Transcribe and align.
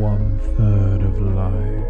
One 0.00 0.38
third 0.56 1.02
of 1.02 1.20
life, 1.20 1.84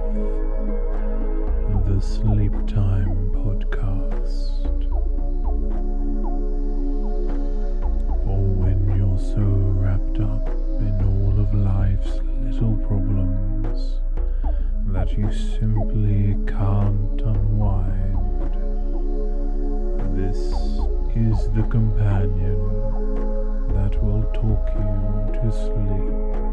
the 1.87 2.01
Sleep 2.01 2.51
Time 2.67 3.31
Podcast. 3.31 4.67
Or 8.27 8.43
when 8.59 8.79
you're 8.97 9.17
so 9.17 9.47
wrapped 9.79 10.19
up 10.19 10.49
in 10.81 10.95
all 11.07 11.39
of 11.39 11.55
life's 11.55 12.19
little 12.43 12.75
problems 12.89 14.01
that 14.87 15.13
you 15.17 15.31
simply 15.31 16.37
can't 16.49 17.21
unwind. 17.21 18.51
This 20.19 20.37
is 21.15 21.49
the 21.55 21.63
companion 21.71 22.59
that 23.73 24.03
will 24.03 24.25
talk 24.35 24.67
you 24.75 25.31
to 25.39 25.53
sleep. 25.53 26.50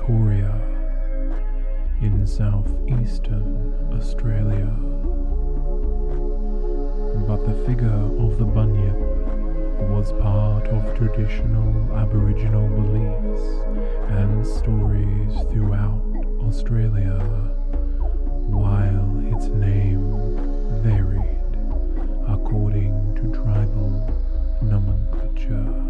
Victoria 0.00 0.52
in 2.00 2.26
southeastern 2.26 3.72
Australia. 3.92 4.66
But 7.28 7.46
the 7.46 7.54
figure 7.66 8.02
of 8.18 8.38
the 8.38 8.44
Bunyip 8.44 8.98
was 9.90 10.12
part 10.14 10.66
of 10.66 10.96
traditional 10.96 11.94
Aboriginal 11.94 12.68
beliefs 12.68 13.44
and 14.08 14.44
stories 14.44 15.32
throughout 15.52 16.02
Australia, 16.42 17.18
while 18.48 19.34
its 19.34 19.46
name 19.46 20.10
varied 20.82 21.38
according 22.28 23.14
to 23.14 23.32
tribal 23.32 23.90
nomenclature. 24.62 25.89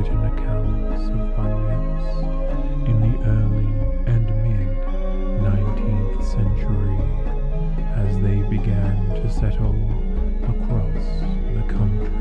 Written 0.00 0.24
accounts 0.24 1.08
of 1.08 1.20
bunyips 1.36 2.88
in 2.88 3.00
the 3.02 3.14
early 3.28 3.68
and 4.06 4.26
mid 4.42 4.68
19th 5.44 6.24
century 6.24 6.96
as 7.96 8.18
they 8.20 8.40
began 8.48 8.96
to 9.10 9.30
settle 9.30 9.76
across 10.44 11.04
the 11.54 11.64
country. 11.68 12.19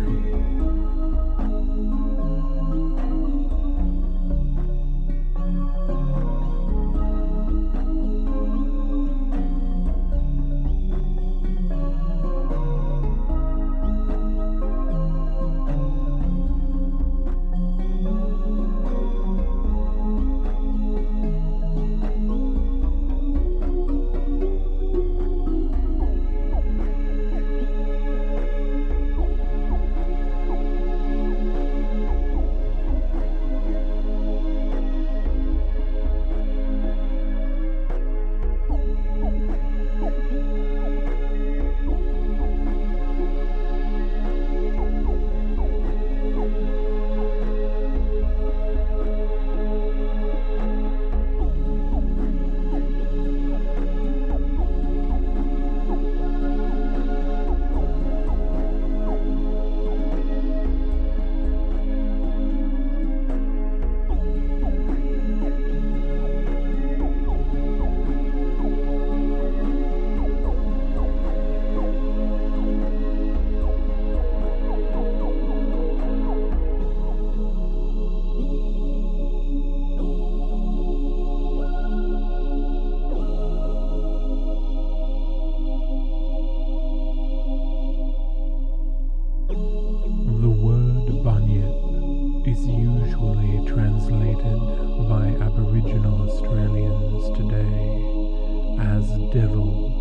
Devil 99.31 99.93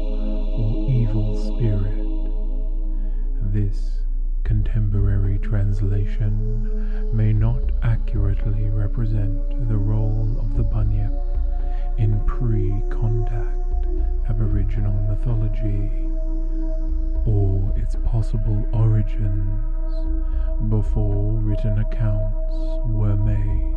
or 0.57 0.91
evil 0.91 1.37
spirit. 1.37 2.03
This 3.53 4.01
contemporary 4.43 5.39
translation 5.39 7.15
may 7.15 7.35
not 7.35 7.61
accurately 7.83 8.71
represent 8.71 9.69
the 9.69 9.77
role 9.77 10.35
of 10.41 10.57
the 10.57 10.63
bunyip 10.63 11.13
in 11.99 12.19
pre 12.27 12.83
contact 12.89 13.87
Aboriginal 14.31 14.95
mythology 15.09 15.91
or 17.27 17.71
its 17.77 17.97
possible 18.07 18.67
origins 18.73 19.61
before 20.71 21.35
written 21.35 21.79
accounts 21.81 22.35
were 22.87 23.17
made. 23.17 23.75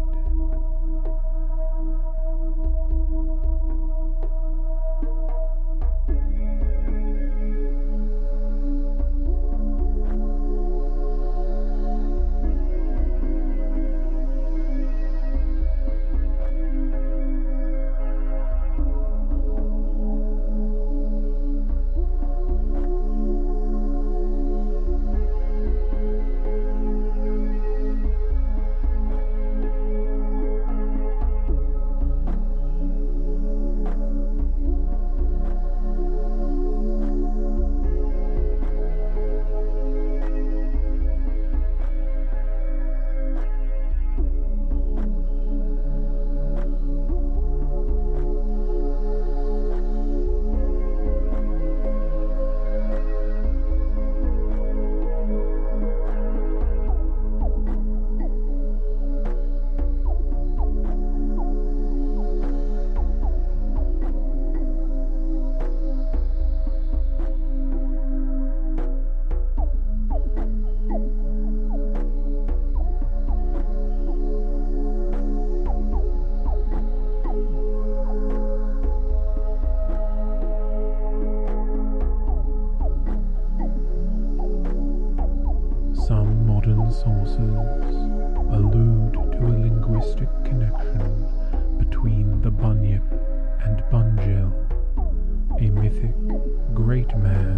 Great 97.12 97.24
man 97.24 97.58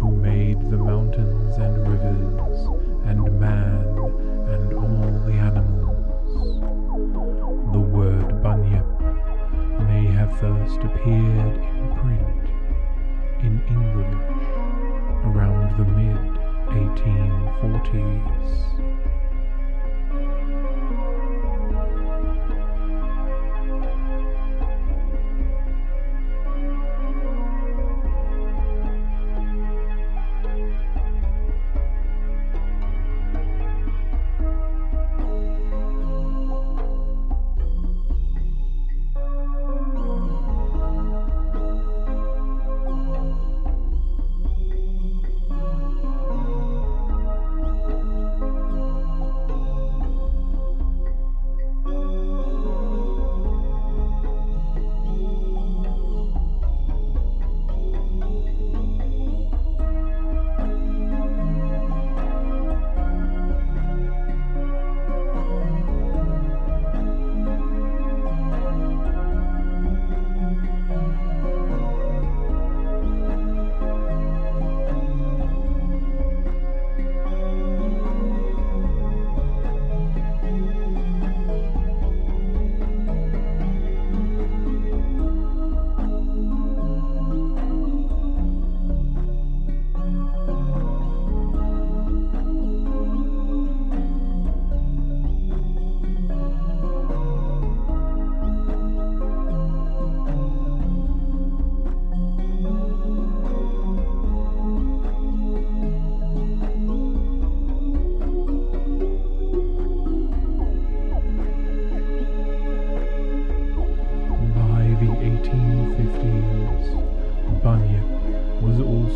who 0.00 0.10
made 0.10 0.58
the 0.70 0.76
mountains 0.76 1.56
and 1.56 1.88
rivers 1.88 2.66
and 3.06 3.40
man 3.40 3.86
and 4.48 4.74
all 4.74 5.22
the 5.26 5.32
animals. 5.32 6.60
The 7.72 7.80
word 7.80 8.42
Bunyip 8.42 8.86
may 9.88 10.04
have 10.06 10.38
first 10.38 10.82
appeared 10.82 11.56
in 11.56 11.96
print 11.96 12.48
in 13.40 13.62
English 13.68 14.14
around 15.24 15.76
the 15.78 15.84
mid 15.84 16.18
1840s. 16.68 18.74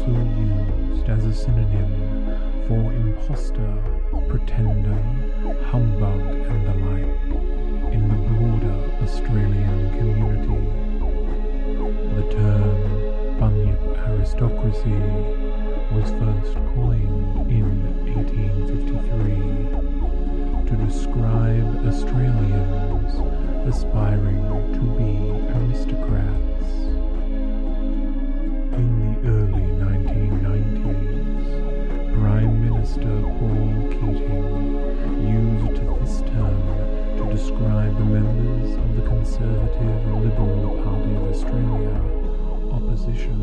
Also 0.08 0.24
used 0.40 1.04
as 1.08 1.24
a 1.24 1.32
synonym 1.34 1.90
for 2.66 2.92
impostor, 2.92 3.82
pretender, 4.28 5.00
humbug, 5.66 6.20
and 6.20 6.66
the 6.66 6.74
like 6.86 7.16
in 7.92 8.08
the 8.08 8.14
broader 8.28 8.78
Australian 9.02 9.90
community. 9.98 10.60
The 12.14 12.22
term 12.34 12.78
bunyip 13.38 13.80
aristocracy 13.98 15.00
was 15.92 16.08
first 16.20 16.54
coined 16.74 17.50
in 17.50 17.68
1853 18.14 20.68
to 20.68 20.74
describe 20.84 21.68
Australians 21.86 23.10
aspiring 23.68 24.42
to 24.74 24.82
be 24.96 25.12
aristocrats. 25.58 26.68
In 28.78 28.90
the 29.10 29.14
early 29.28 29.68
Minister 32.88 33.20
Paul 33.20 33.88
Keating 33.90 34.64
used 35.20 35.76
this 36.00 36.20
term 36.22 36.56
to 37.18 37.24
describe 37.30 37.98
the 37.98 38.04
members 38.04 38.76
of 38.76 38.96
the 38.96 39.02
Conservative 39.02 40.06
Liberal 40.06 40.82
Party 40.82 41.14
of 41.16 41.24
Australia 41.24 42.00
opposition. 42.72 43.38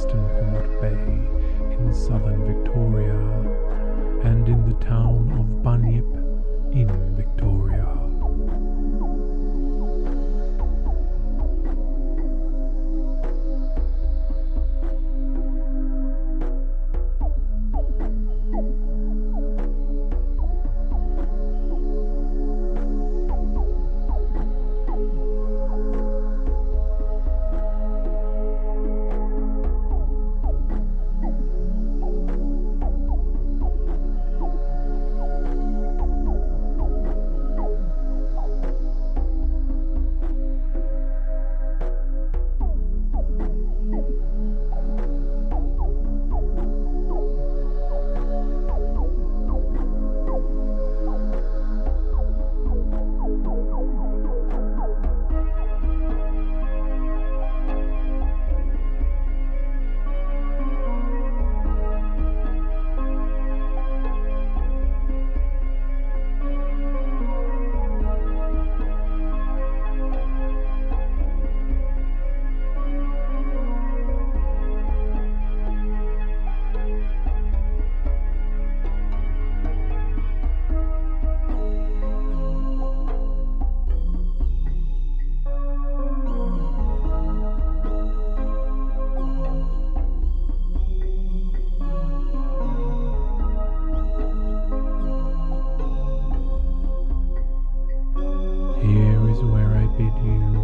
Western 0.00 0.26
Port 0.50 0.80
Bay 0.80 1.74
in 1.76 1.92
southern 1.92 2.42
Victoria, 2.46 3.20
and 4.24 4.48
in 4.48 4.66
the 4.66 4.74
town 4.82 5.30
of 5.38 5.62
Bunyip 5.62 5.99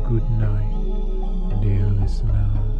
Good 0.09 0.31
night, 0.31 1.61
dear 1.63 1.85
listener. 1.87 2.76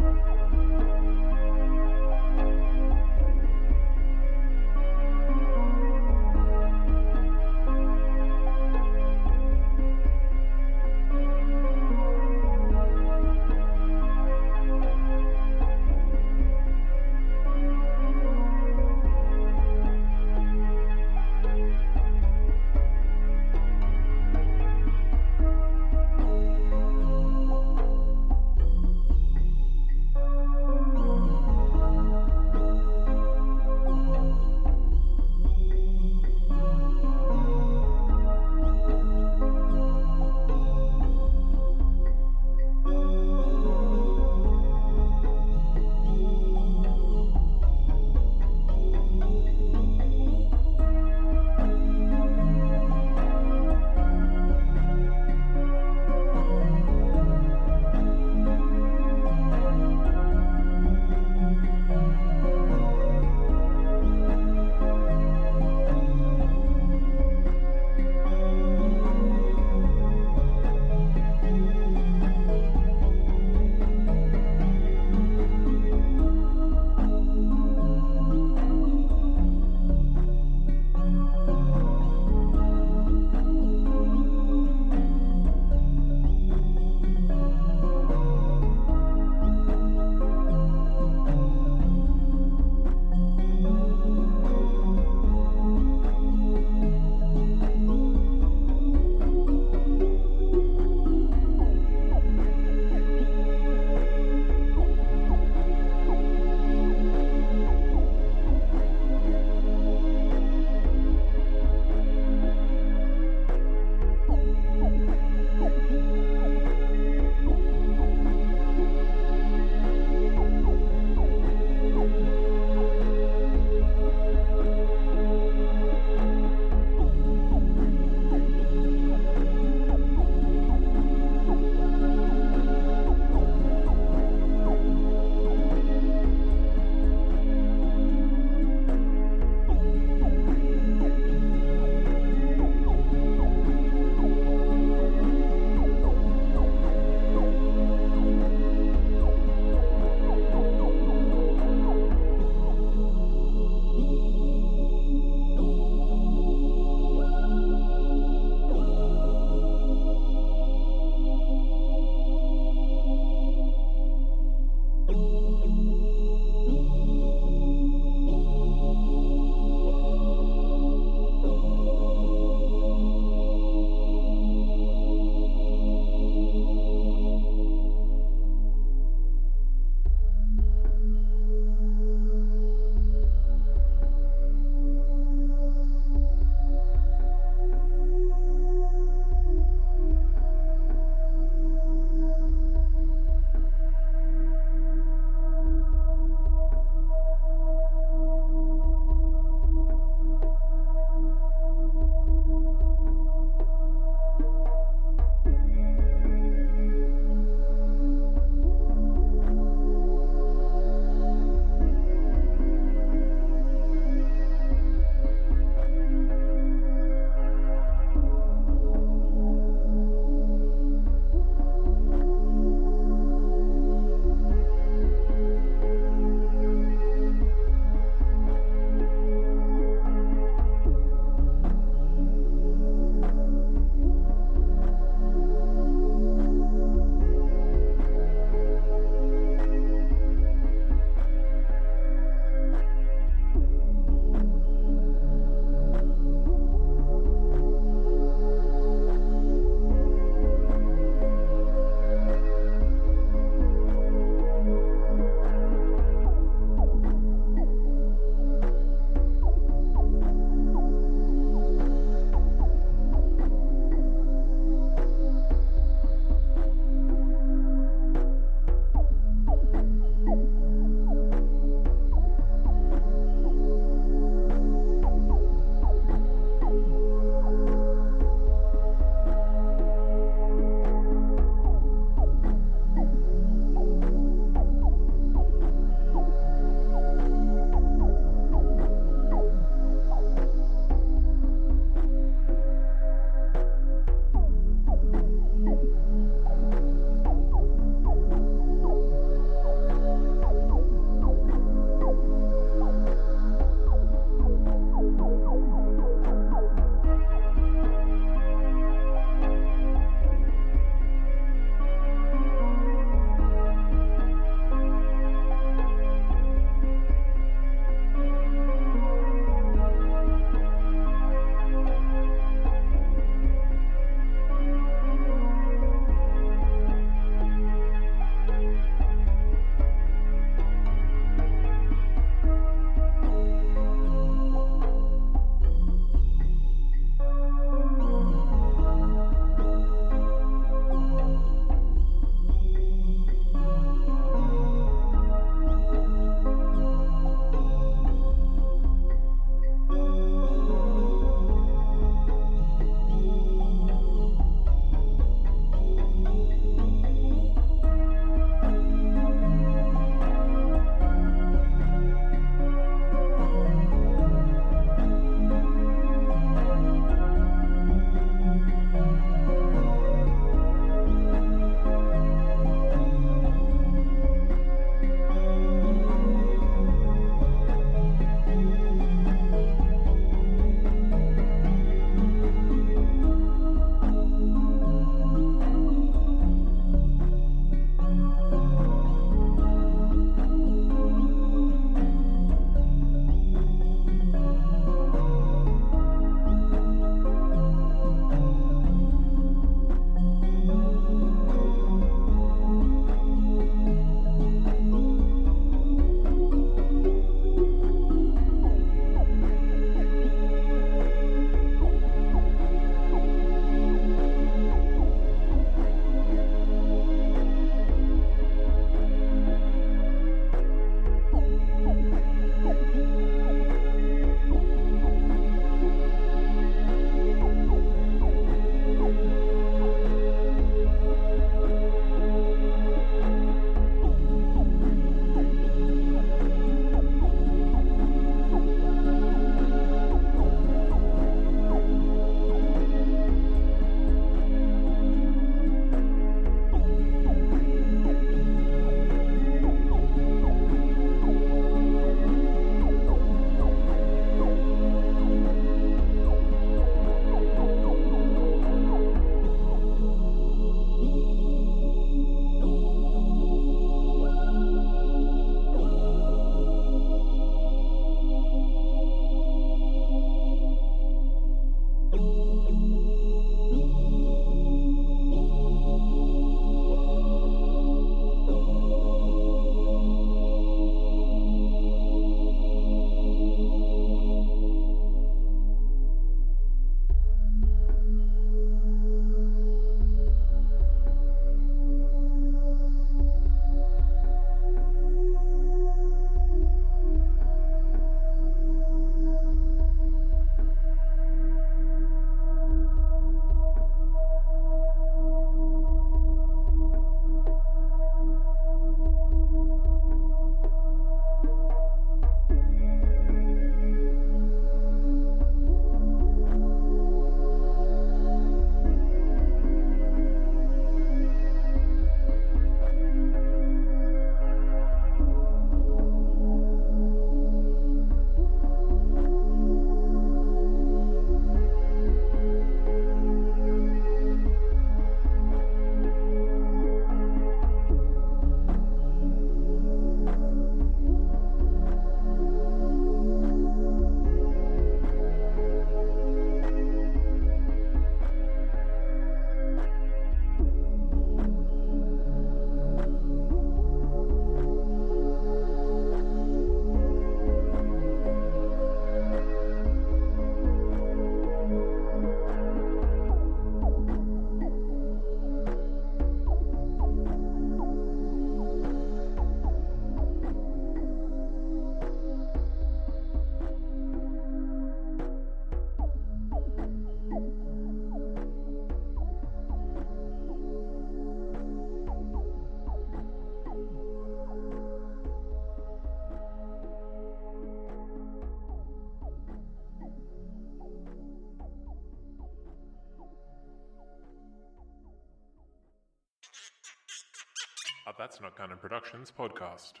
That's 598.24 598.40
Not 598.40 598.56
Canon 598.56 598.78
Productions 598.78 599.30
podcast. 599.30 600.00